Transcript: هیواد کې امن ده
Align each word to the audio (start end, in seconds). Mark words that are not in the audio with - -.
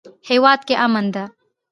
هیواد 0.29 0.59
کې 0.67 0.75
امن 0.85 1.05
ده 1.13 1.23